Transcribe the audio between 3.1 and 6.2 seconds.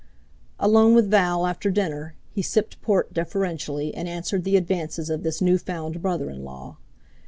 deferentially and answered the advances of this new found